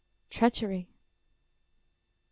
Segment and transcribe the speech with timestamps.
[0.31, 0.87] treachery!...